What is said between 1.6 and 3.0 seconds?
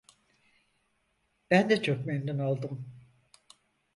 de çok memnun oldum.